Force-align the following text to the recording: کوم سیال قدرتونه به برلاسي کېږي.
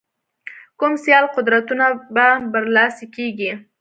کوم 0.79 0.93
سیال 1.03 1.25
قدرتونه 1.35 1.85
به 2.13 2.27
برلاسي 2.53 3.05
کېږي. 3.15 3.51